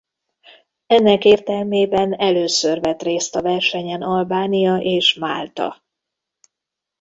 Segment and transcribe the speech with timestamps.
[0.87, 5.81] Ennek értelmében először vett részt a versenyen Albánia és Málta.